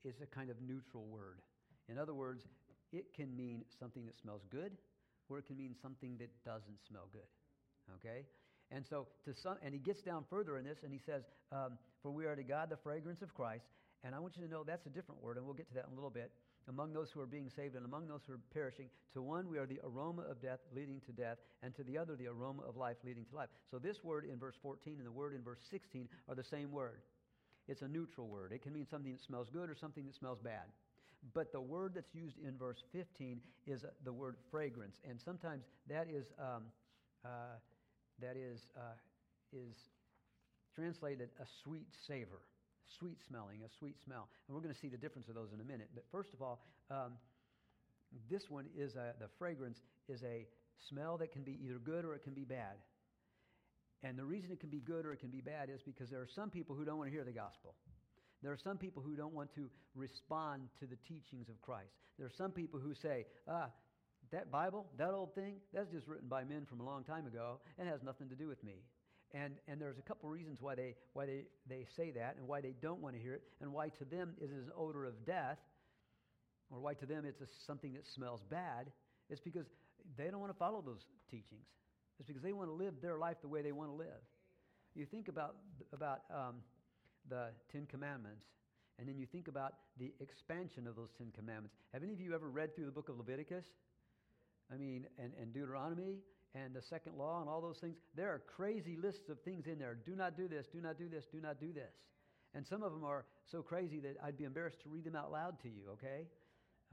[0.04, 1.40] it's a kind of neutral word.
[1.90, 2.48] In other words,
[2.92, 4.72] it can mean something that smells good,
[5.30, 7.28] or it can mean something that doesn't smell good.
[7.96, 8.26] Okay?
[8.72, 11.78] And so, to some, and he gets down further in this, and he says, um,
[12.02, 13.66] "For we are to God the fragrance of Christ."
[14.04, 15.86] And I want you to know that's a different word, and we'll get to that
[15.86, 16.32] in a little bit.
[16.67, 19.60] Among those who are being saved and among those who are perishing, to one we
[19.60, 22.75] are the aroma of death leading to death, and to the other the aroma of
[22.75, 23.49] life leading to life.
[23.69, 26.71] So this word in verse 14 and the word in verse 16 are the same
[26.71, 27.01] word.
[27.67, 28.51] It's a neutral word.
[28.51, 30.65] It can mean something that smells good or something that smells bad.
[31.34, 35.63] But the word that's used in verse 15 is uh, the word fragrance, and sometimes
[35.89, 36.63] that is um,
[37.23, 37.58] uh,
[38.21, 38.93] that is uh,
[39.51, 39.75] is
[40.75, 42.41] translated a sweet savor,
[43.00, 44.30] sweet smelling, a sweet smell.
[44.48, 45.89] And we're going to see the difference of those in a minute.
[45.93, 47.13] But first of all, um,
[48.30, 50.48] this one is a, the fragrance is a
[50.89, 52.78] smell that can be either good or it can be bad.
[54.04, 56.21] And the reason it can be good or it can be bad is because there
[56.21, 57.76] are some people who don't want to hear the gospel.
[58.43, 61.89] There are some people who don't want to respond to the teachings of Christ.
[62.17, 63.69] There are some people who say, ah,
[64.32, 67.60] that Bible, that old thing, that's just written by men from a long time ago
[67.80, 68.84] and has nothing to do with me.
[69.36, 72.62] And, and there's a couple reasons why, they, why they, they say that and why
[72.62, 75.26] they don't want to hear it and why to them it is an odor of
[75.26, 75.60] death
[76.71, 78.91] or why to them it's a, something that smells bad.
[79.30, 79.65] It's because
[80.17, 81.67] they don't want to follow those teachings.
[82.17, 84.24] It's because they want to live their life the way they want to live.
[84.95, 85.56] You think about,
[85.91, 86.56] about um,
[87.30, 88.45] the Ten Commandments,
[88.98, 91.76] and then you think about the expansion of those Ten Commandments.
[91.91, 93.65] Have any of you ever read through the book of Leviticus?
[94.74, 96.19] I mean, and, and Deuteronomy
[96.56, 97.98] and the second law and all those things.
[98.15, 99.98] There are crazy lists of things in there.
[100.06, 101.94] Do not do this, do not do this, do not do this.
[102.54, 105.32] And some of them are so crazy that I'd be embarrassed to read them out
[105.32, 106.28] loud to you, okay?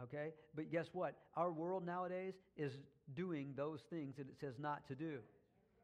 [0.02, 0.32] Okay?
[0.56, 1.16] But guess what?
[1.36, 2.72] Our world nowadays is
[3.14, 5.18] doing those things that it says not to do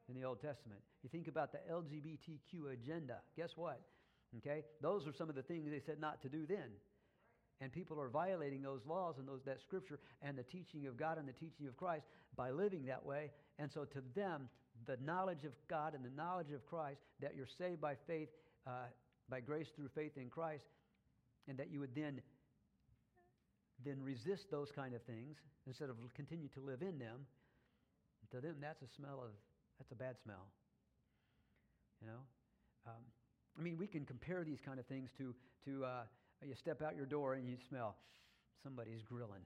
[0.08, 0.80] in the Old Testament.
[1.02, 3.18] You think about the LGBTQ agenda.
[3.36, 3.80] Guess what?
[4.38, 4.64] Okay?
[4.82, 6.70] Those are some of the things they said not to do then.
[7.60, 11.18] And people are violating those laws and those, that scripture and the teaching of God
[11.18, 13.30] and the teaching of Christ by living that way.
[13.58, 14.48] And so to them,
[14.86, 18.28] the knowledge of God and the knowledge of Christ, that you're saved by faith,
[18.66, 18.86] uh,
[19.28, 20.64] by grace through faith in Christ,
[21.48, 22.20] and that you would then
[23.84, 27.26] then resist those kind of things instead of continue to live in them,
[28.30, 29.30] to them that's a smell of
[29.78, 30.46] that's a bad smell.
[32.00, 32.20] You know,
[32.86, 33.02] um,
[33.58, 36.02] I mean, we can compare these kind of things to to uh,
[36.46, 37.96] you step out your door and you smell
[38.62, 39.42] somebody's grilling.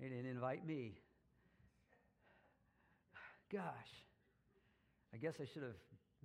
[0.00, 0.98] They didn't invite me.
[3.50, 3.62] Gosh,
[5.14, 5.78] I guess I should have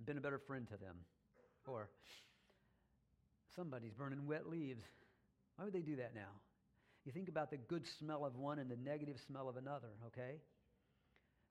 [0.04, 0.96] been a better friend to them.
[1.66, 1.88] Or
[3.56, 4.84] somebody's burning wet leaves.
[5.56, 6.28] Why would they do that now?
[7.04, 10.40] You think about the good smell of one and the negative smell of another, okay?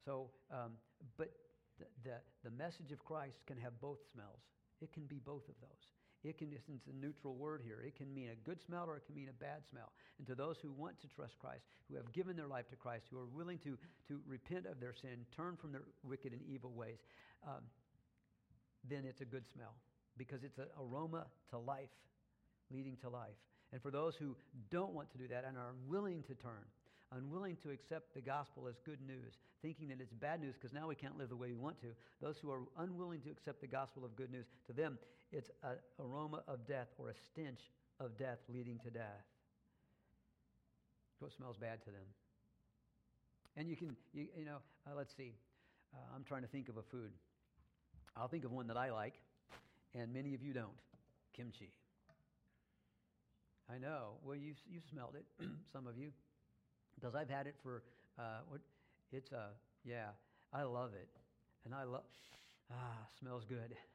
[0.05, 0.73] So, um,
[1.17, 1.31] but
[1.79, 4.39] the, the, the message of Christ can have both smells.
[4.81, 6.02] It can be both of those.
[6.23, 7.83] It can, it's a neutral word here.
[7.85, 9.91] It can mean a good smell or it can mean a bad smell.
[10.17, 13.05] And to those who want to trust Christ, who have given their life to Christ,
[13.11, 16.71] who are willing to, to repent of their sin, turn from their wicked and evil
[16.71, 16.99] ways,
[17.45, 17.61] um,
[18.89, 19.75] then it's a good smell
[20.17, 21.91] because it's an aroma to life,
[22.71, 23.35] leading to life.
[23.73, 24.35] And for those who
[24.69, 26.63] don't want to do that and are willing to turn,
[27.11, 30.87] unwilling to accept the gospel as good news, thinking that it's bad news because now
[30.87, 31.87] we can't live the way we want to,
[32.21, 34.97] those who are unwilling to accept the gospel of good news, to them,
[35.33, 37.59] it's an aroma of death or a stench
[37.99, 39.25] of death leading to death.
[41.19, 42.05] What smells bad to them.
[43.55, 45.33] And you can, you, you know, uh, let's see.
[45.93, 47.11] Uh, I'm trying to think of a food.
[48.15, 49.13] I'll think of one that I like,
[49.93, 50.77] and many of you don't
[51.35, 51.71] kimchi.
[53.73, 54.17] I know.
[54.23, 55.25] Well, you've, you've smelled it,
[55.73, 56.11] some of you
[56.95, 57.83] because I've had it for
[58.17, 58.61] uh, what
[59.11, 59.49] it's a
[59.83, 60.09] yeah
[60.53, 61.09] I love it
[61.65, 62.03] and I love
[62.71, 63.75] ah smells good.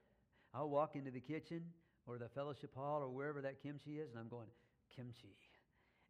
[0.54, 1.62] I'll walk into the kitchen
[2.06, 4.48] or the fellowship hall or wherever that kimchi is and I'm going
[4.94, 5.36] kimchi,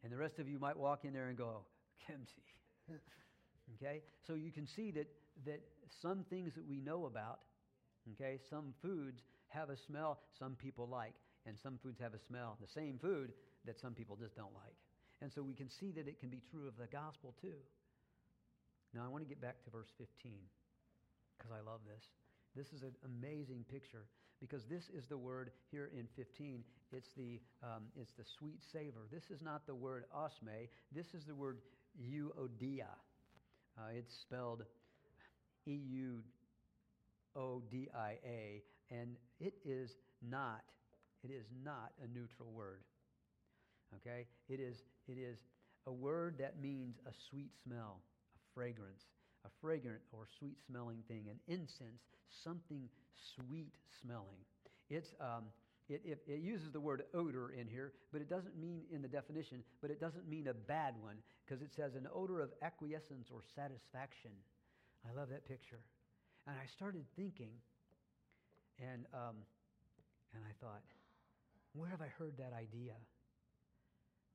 [0.03, 1.65] and the rest of you might walk in there and go
[2.07, 2.45] kimchi.
[3.75, 5.09] okay, so you can see that
[5.45, 5.61] that
[6.03, 7.41] some things that we know about,
[8.13, 11.15] okay, some foods have a smell some people like,
[11.47, 13.33] and some foods have a smell the same food
[13.65, 14.77] that some people just don't like.
[15.21, 17.59] And so we can see that it can be true of the gospel too.
[18.95, 20.33] Now, I want to get back to verse 15
[21.37, 22.05] because I love this.
[22.57, 24.07] This is an amazing picture
[24.41, 26.63] because this is the word here in 15.
[26.93, 29.07] It's the, um, it's the sweet savor.
[29.11, 30.69] This is not the word osme.
[30.93, 31.59] This is the word
[32.01, 32.91] euodia.
[33.79, 34.65] Uh, it's spelled
[35.67, 36.23] E U
[37.37, 39.91] O D I A, and it is
[40.29, 40.63] not,
[41.23, 42.81] it is not a neutral word.
[43.97, 44.27] Okay?
[44.49, 45.39] It is, it is
[45.87, 48.01] a word that means a sweet smell,
[48.35, 49.05] a fragrance,
[49.45, 52.03] a fragrant or sweet smelling thing, an incense,
[52.45, 52.89] something
[53.35, 53.73] sweet
[54.03, 54.43] smelling.
[54.91, 55.45] It's, um,
[55.89, 59.09] it, it, it, uses the word odor in here, but it doesn't mean in the
[59.09, 63.29] definition, but it doesn't mean a bad one because it says an odor of acquiescence
[63.33, 64.33] or satisfaction.
[65.09, 65.81] I love that picture.
[66.47, 67.53] And I started thinking,
[68.81, 69.37] and, um,
[70.35, 70.83] and I thought,
[71.75, 72.95] where have I heard that idea?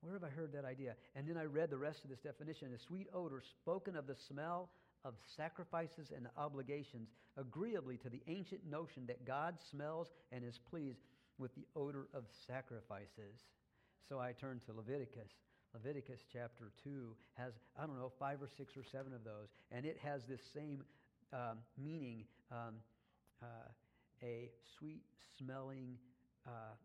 [0.01, 0.95] Where have I heard that idea?
[1.15, 4.15] And then I read the rest of this definition a sweet odor spoken of the
[4.27, 4.69] smell
[5.05, 10.99] of sacrifices and oblations, agreeably to the ancient notion that God smells and is pleased
[11.37, 13.45] with the odor of sacrifices.
[14.07, 15.31] So I turn to Leviticus.
[15.73, 19.49] Leviticus chapter 2 has, I don't know, five or six or seven of those.
[19.71, 20.83] And it has this same
[21.33, 22.75] um, meaning um,
[23.41, 23.45] uh,
[24.21, 25.01] a sweet
[25.37, 25.97] smelling
[26.47, 26.75] uh,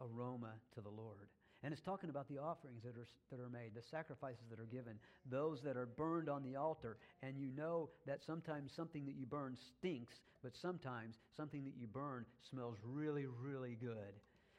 [0.00, 1.28] aroma to the Lord.
[1.64, 4.66] And it's talking about the offerings that are, that are made, the sacrifices that are
[4.66, 4.98] given,
[5.30, 6.98] those that are burned on the altar.
[7.22, 11.86] And you know that sometimes something that you burn stinks, but sometimes something that you
[11.86, 14.12] burn smells really, really good.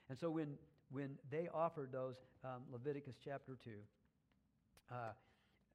[0.09, 0.57] And so when,
[0.91, 3.69] when they offered those, um, Leviticus chapter 2,
[4.91, 4.95] uh,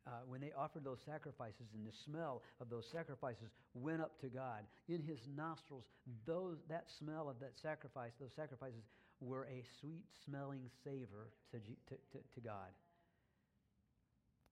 [0.06, 4.28] uh, when they offered those sacrifices and the smell of those sacrifices went up to
[4.28, 5.84] God in his nostrils
[6.26, 8.82] those that smell of that sacrifice those sacrifices
[9.20, 12.72] were a sweet smelling savor to, to, to, to God.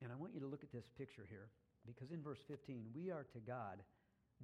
[0.02, 1.48] And I want you to look at this picture here
[1.86, 3.80] because in verse 15, we are to God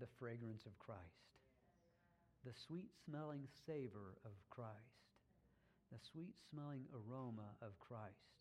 [0.00, 1.28] the fragrance of Christ,
[2.44, 5.04] the sweet smelling savor of Christ,
[5.92, 8.34] the sweet smelling aroma of Christ.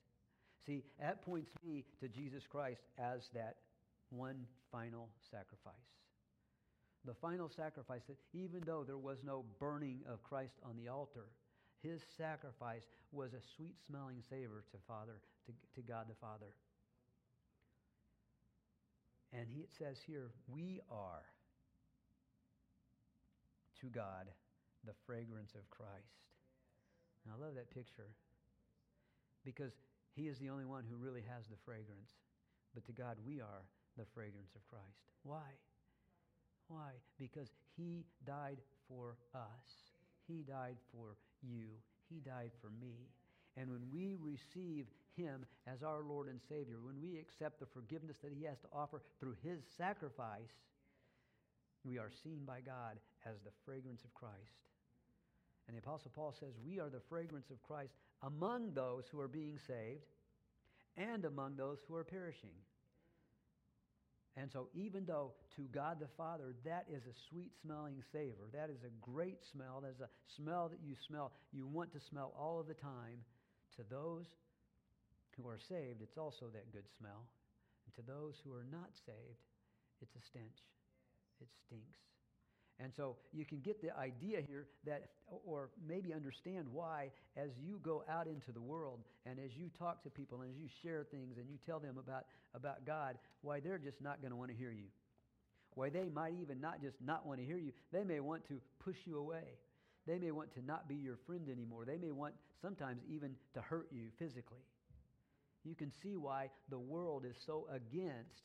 [0.65, 3.57] See, that points me to Jesus Christ as that
[4.09, 5.73] one final sacrifice.
[7.05, 11.25] The final sacrifice that even though there was no burning of Christ on the altar,
[11.83, 16.55] his sacrifice was a sweet smelling savor to Father, to, to God the Father.
[19.33, 21.27] And he, it says here, we are
[23.81, 24.31] to God
[24.85, 26.23] the fragrance of Christ.
[27.25, 28.15] And I love that picture
[29.43, 29.73] because
[30.15, 32.15] he is the only one who really has the fragrance.
[32.73, 33.67] But to God, we are
[33.97, 35.03] the fragrance of Christ.
[35.23, 35.51] Why?
[36.67, 36.91] Why?
[37.19, 39.92] Because he died for us.
[40.27, 41.67] He died for you.
[42.09, 43.09] He died for me.
[43.55, 48.17] And when we receive him as our Lord and Savior, when we accept the forgiveness
[48.23, 50.53] that he has to offer through his sacrifice,
[51.83, 54.63] we are seen by God as the fragrance of Christ.
[55.67, 59.27] And the Apostle Paul says, We are the fragrance of Christ among those who are
[59.27, 60.05] being saved
[60.97, 62.55] and among those who are perishing.
[64.35, 68.69] And so, even though to God the Father, that is a sweet smelling savor, that
[68.69, 72.59] is a great smell, that's a smell that you smell, you want to smell all
[72.59, 73.21] of the time,
[73.77, 74.25] to those
[75.37, 77.25] who are saved, it's also that good smell.
[77.85, 79.41] And to those who are not saved,
[80.01, 80.61] it's a stench.
[81.41, 82.12] It stinks.
[82.79, 85.09] And so you can get the idea here that,
[85.45, 90.03] or maybe understand why, as you go out into the world and as you talk
[90.03, 93.59] to people and as you share things and you tell them about, about God, why
[93.59, 94.87] they're just not going to want to hear you.
[95.75, 98.59] Why they might even not just not want to hear you, they may want to
[98.83, 99.57] push you away.
[100.05, 101.85] They may want to not be your friend anymore.
[101.85, 104.65] They may want sometimes even to hurt you physically.
[105.63, 108.43] You can see why the world is so against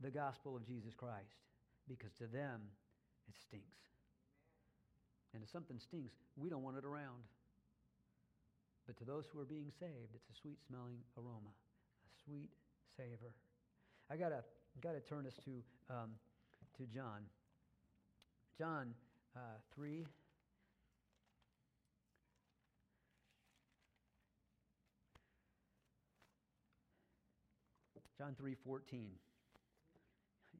[0.00, 1.40] the gospel of Jesus Christ
[1.88, 2.60] because to them,
[3.30, 3.80] it stinks.
[5.32, 7.22] And if something stinks, we don't want it around.
[8.86, 12.50] But to those who are being saved, it's a sweet smelling aroma, a sweet
[12.96, 13.30] savor.
[14.10, 14.42] I gotta
[14.82, 16.10] gotta turn us to um,
[16.76, 17.22] to John.
[18.58, 18.94] John
[19.36, 20.06] uh, three.
[28.18, 29.29] John 3:14.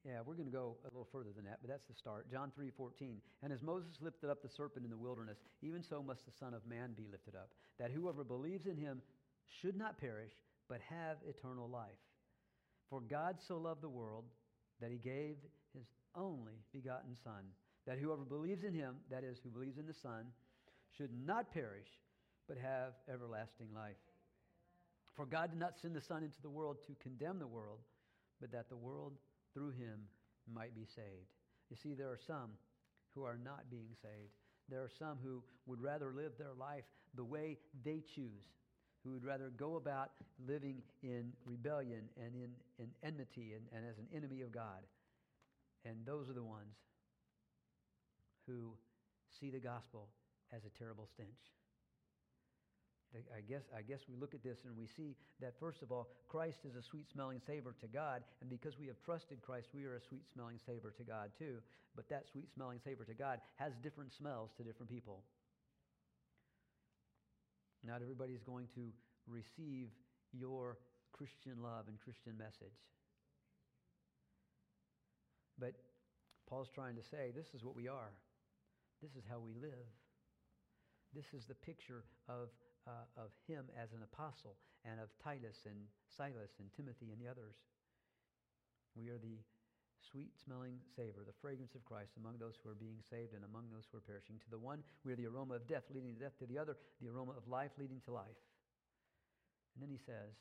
[0.05, 2.31] Yeah, we're going to go a little further than that, but that's the start.
[2.31, 3.21] John 3:14.
[3.43, 6.55] And as Moses lifted up the serpent in the wilderness, even so must the Son
[6.55, 9.03] of Man be lifted up, that whoever believes in him
[9.61, 10.33] should not perish,
[10.69, 12.01] but have eternal life.
[12.89, 14.25] For God so loved the world
[14.81, 15.37] that he gave
[15.75, 15.85] his
[16.15, 17.45] only begotten Son,
[17.87, 20.27] that whoever believes in him, that is, who believes in the Son,
[20.97, 21.89] should not perish,
[22.49, 24.01] but have everlasting life.
[25.15, 27.81] For God did not send the Son into the world to condemn the world,
[28.41, 29.19] but that the world
[29.55, 30.01] through him
[30.53, 31.31] might be saved.
[31.71, 32.51] You see, there are some
[33.15, 34.33] who are not being saved.
[34.69, 36.85] There are some who would rather live their life
[37.15, 38.45] the way they choose,
[39.03, 40.11] who would rather go about
[40.47, 44.83] living in rebellion and in, in enmity and, and as an enemy of God.
[45.85, 46.77] And those are the ones
[48.47, 48.73] who
[49.41, 50.09] see the gospel
[50.53, 51.60] as a terrible stench.
[53.11, 56.09] I guess, I guess we look at this and we see that, first of all,
[56.29, 58.23] Christ is a sweet smelling savor to God.
[58.41, 61.59] And because we have trusted Christ, we are a sweet smelling savor to God too.
[61.97, 65.25] But that sweet smelling savor to God has different smells to different people.
[67.83, 68.93] Not everybody's going to
[69.27, 69.89] receive
[70.33, 70.79] your
[71.11, 72.79] Christian love and Christian message.
[75.59, 75.75] But
[76.49, 78.13] Paul's trying to say this is what we are,
[79.03, 79.91] this is how we live.
[81.13, 82.51] This is the picture of,
[82.87, 85.77] uh, of him as an apostle and of Titus and
[86.09, 87.57] Silas and Timothy and the others.
[88.97, 89.39] We are the
[90.01, 93.69] sweet smelling savor, the fragrance of Christ among those who are being saved and among
[93.69, 94.41] those who are perishing.
[94.41, 96.37] To the one, we are the aroma of death leading to death.
[96.41, 98.41] To the other, the aroma of life leading to life.
[99.77, 100.35] And then he says,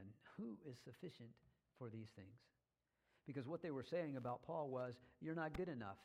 [0.00, 1.30] and who is sufficient
[1.78, 2.36] for these things?
[3.26, 5.98] Because what they were saying about Paul was, you're not good enough.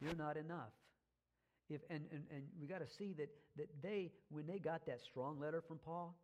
[0.00, 0.72] You're not enough.
[1.70, 5.00] If, and, and, and we got to see that, that they, when they got that
[5.00, 6.16] strong letter from Paul,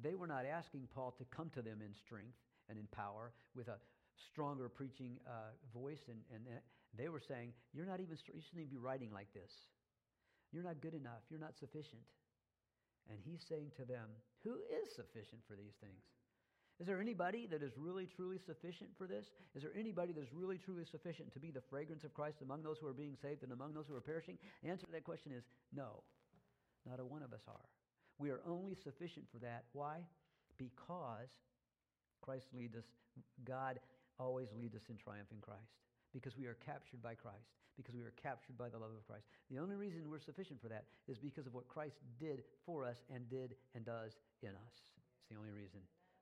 [0.00, 2.38] they were not asking Paul to come to them in strength
[2.68, 3.76] and in power with a
[4.30, 6.06] stronger preaching uh, voice.
[6.08, 6.46] And, and
[6.96, 9.50] they were saying, You're not even, you shouldn't even be writing like this.
[10.52, 11.26] You're not good enough.
[11.28, 12.02] You're not sufficient.
[13.10, 14.08] And he's saying to them,
[14.44, 16.04] Who is sufficient for these things?
[16.80, 19.26] Is there anybody that is really, truly sufficient for this?
[19.56, 22.78] Is there anybody that's really, truly sufficient to be the fragrance of Christ among those
[22.78, 24.38] who are being saved and among those who are perishing?
[24.62, 25.42] The answer to that question is
[25.74, 26.04] no.
[26.86, 27.68] Not a one of us are.
[28.18, 29.64] We are only sufficient for that.
[29.72, 29.98] Why?
[30.56, 31.30] Because
[32.22, 32.84] Christ leads us,
[33.44, 33.80] God
[34.18, 35.74] always leads us in triumph in Christ.
[36.12, 37.50] Because we are captured by Christ.
[37.76, 39.26] Because we are captured by the love of Christ.
[39.50, 43.02] The only reason we're sufficient for that is because of what Christ did for us
[43.12, 44.74] and did and does in us.
[45.22, 45.80] It's the only reason.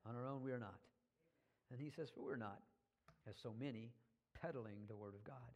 [0.09, 0.79] On our own, we are not.
[1.71, 2.63] And he says, For we're not,
[3.29, 3.91] as so many,
[4.41, 5.55] peddling the word of God.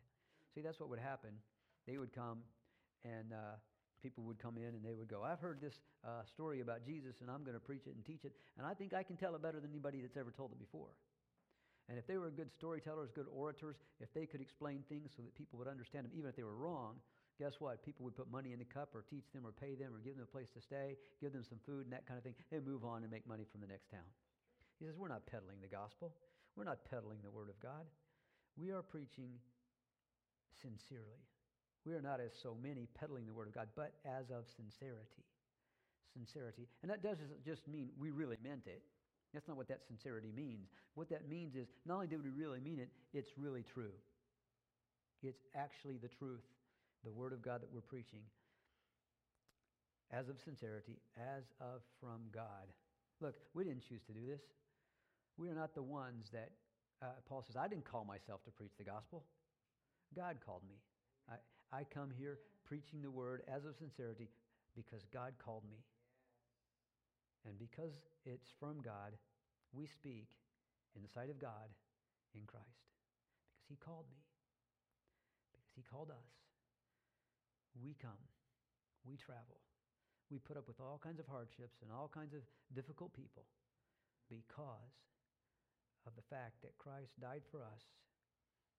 [0.55, 1.31] See, that's what would happen.
[1.87, 2.39] They would come,
[3.05, 3.57] and uh,
[4.03, 7.21] people would come in and they would go, I've heard this uh, story about Jesus,
[7.21, 9.35] and I'm going to preach it and teach it, and I think I can tell
[9.35, 10.91] it better than anybody that's ever told it before.
[11.89, 15.35] And if they were good storytellers, good orators, if they could explain things so that
[15.35, 16.95] people would understand them, even if they were wrong,
[17.39, 17.83] guess what?
[17.85, 20.15] People would put money in the cup or teach them or pay them or give
[20.15, 22.65] them a place to stay, give them some food and that kind of thing, and
[22.65, 24.07] move on and make money from the next town.
[24.81, 26.13] He says, We're not peddling the gospel.
[26.57, 27.85] We're not peddling the word of God.
[28.57, 29.37] We are preaching
[30.61, 31.21] sincerely.
[31.87, 35.25] We are not as so many peddling the word of God, but as of sincerity.
[36.13, 36.67] Sincerity.
[36.83, 38.83] And that doesn't just mean we really meant it.
[39.33, 40.69] That's not what that sincerity means.
[40.95, 43.95] What that means is not only did we really mean it, it's really true.
[45.23, 46.43] It's actually the truth,
[47.05, 48.21] the word of God that we're preaching.
[50.11, 52.67] As of sincerity, as of from God.
[53.21, 54.41] Look, we didn't choose to do this.
[55.37, 56.51] We are not the ones that,
[57.03, 59.25] uh, Paul says, I didn't call myself to preach the gospel.
[60.15, 60.77] God called me.
[61.29, 61.37] I,
[61.73, 64.29] I come here preaching the word as of sincerity
[64.77, 65.79] because God called me.
[67.47, 67.93] And because
[68.27, 69.17] it's from God,
[69.73, 70.29] we speak
[70.95, 71.73] in the sight of God
[72.35, 72.85] in Christ.
[73.47, 74.21] Because he called me.
[75.53, 76.29] Because he called us.
[77.81, 78.21] We come.
[79.07, 79.63] We travel.
[80.31, 82.43] We put up with all kinds of hardships and all kinds of
[82.75, 83.47] difficult people
[84.31, 84.95] because
[86.07, 87.85] of the fact that Christ died for us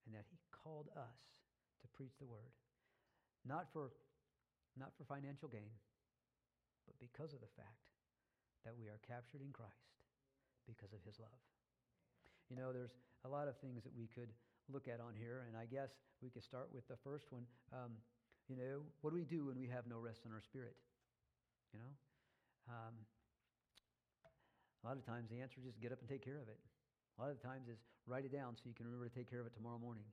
[0.06, 1.18] and that he called us
[1.82, 2.54] to preach the word.
[3.46, 3.94] Not for,
[4.78, 5.74] not for financial gain,
[6.86, 7.90] but because of the fact
[8.66, 9.98] that we are captured in Christ
[10.70, 11.42] because of his love.
[12.50, 12.94] You know, there's
[13.26, 14.30] a lot of things that we could
[14.70, 15.90] look at on here, and I guess
[16.22, 17.46] we could start with the first one.
[17.74, 17.98] Um,
[18.50, 20.76] you know, what do we do when we have no rest in our spirit?
[21.74, 21.92] You know?
[22.70, 22.96] Um,
[24.84, 26.58] a lot of times the answer is just get up and take care of it.
[27.22, 27.78] A lot of the times is
[28.10, 30.10] write it down so you can remember to take care of it tomorrow morning.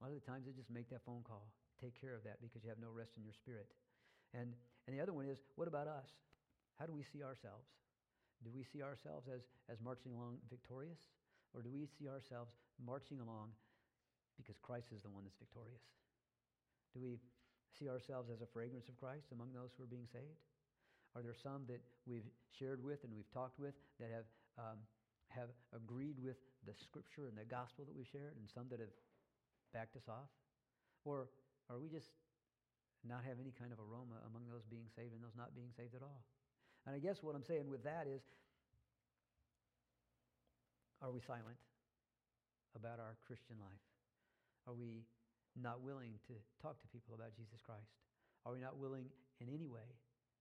[0.00, 1.44] A lot of the times is just make that phone call.
[1.76, 3.68] Take care of that because you have no rest in your spirit.
[4.32, 4.56] And,
[4.88, 6.08] and the other one is, what about us?
[6.80, 7.68] How do we see ourselves?
[8.40, 10.96] Do we see ourselves as, as marching along victorious?
[11.52, 13.52] Or do we see ourselves marching along
[14.40, 15.84] because Christ is the one that's victorious?
[16.96, 17.20] Do we
[17.76, 20.40] see ourselves as a fragrance of Christ among those who are being saved?
[21.12, 22.24] Are there some that we've
[22.56, 24.24] shared with and we've talked with that have
[24.56, 24.80] um,
[25.28, 28.92] have agreed with the scripture and the gospel that we've shared, and some that have
[29.72, 30.30] backed us off?
[31.04, 31.28] Or
[31.68, 32.08] are we just
[33.04, 35.94] not have any kind of aroma among those being saved and those not being saved
[35.94, 36.24] at all?
[36.86, 38.24] And I guess what I'm saying with that is
[40.98, 41.60] are we silent
[42.74, 43.84] about our Christian life?
[44.66, 45.06] Are we
[45.54, 47.94] not willing to talk to people about Jesus Christ?
[48.46, 49.06] Are we not willing
[49.38, 49.86] in any way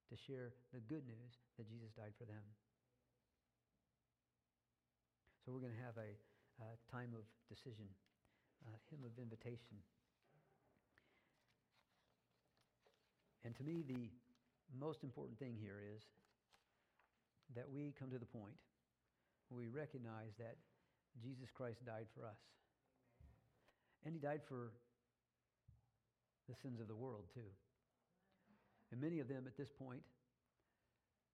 [0.09, 2.41] to share the good news that Jesus died for them?
[5.47, 6.11] So we're going to have a,
[6.91, 7.87] time of decision,
[8.67, 9.79] a hymn of invitation.
[13.47, 14.11] And to me, the
[14.75, 16.03] most important thing here is
[17.55, 18.59] that we come to the point
[19.47, 20.59] where we recognize that
[21.23, 22.43] Jesus Christ died for us.
[24.03, 24.75] And he died for
[26.51, 27.47] the sins of the world, too.
[28.91, 30.03] And many of them at this point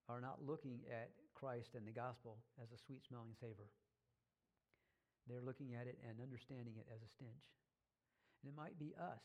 [0.06, 3.74] are not looking at Christ and the gospel as a sweet smelling savor.
[5.28, 7.48] They're looking at it and understanding it as a stench.
[8.44, 9.24] And it might be us,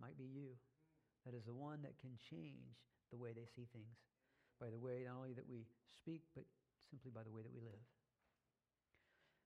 [0.00, 0.56] might be you,
[1.28, 2.80] that is the one that can change
[3.12, 4.00] the way they see things
[4.60, 6.44] by the way not only that we speak, but
[6.88, 7.82] simply by the way that we live.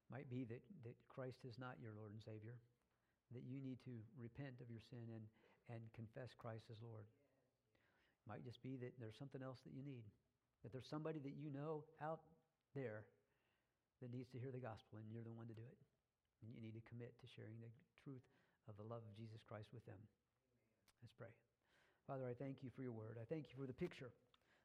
[0.08, 2.56] Might be that, that Christ is not your Lord and Savior,
[3.32, 5.24] that you need to repent of your sin and,
[5.68, 7.04] and confess Christ as Lord.
[8.24, 10.04] Might just be that there's something else that you need,
[10.64, 12.24] that there's somebody that you know out
[12.74, 13.04] there
[14.00, 15.78] that needs to hear the gospel, and you're the one to do it.
[16.42, 17.72] And you need to commit to sharing the
[18.02, 18.24] truth
[18.70, 19.98] of the love of Jesus Christ with them.
[21.02, 21.32] Let's pray.
[22.06, 23.20] Father, I thank you for your word.
[23.20, 24.10] I thank you for the picture,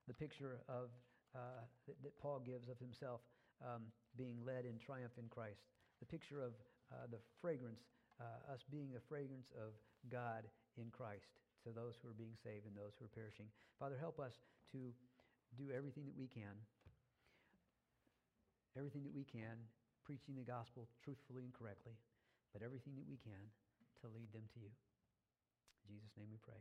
[0.08, 0.94] the picture of
[1.36, 3.20] uh, that, that, Paul gives of himself
[3.60, 5.66] um, being led in triumph in Christ.
[6.00, 6.54] The picture of
[6.94, 7.82] uh, the fragrance,
[8.22, 9.74] uh, us being the fragrance of
[10.14, 10.46] God
[10.78, 13.48] in Christ to those who are being saved and those who are perishing.
[13.80, 14.36] Father, help us
[14.72, 14.94] to
[15.58, 16.54] do everything that we can,
[18.78, 19.58] everything that we can,
[20.04, 21.96] preaching the gospel truthfully and correctly,
[22.52, 23.52] but everything that we can
[24.04, 24.72] to lead them to you.
[25.88, 26.60] In Jesus' name we pray.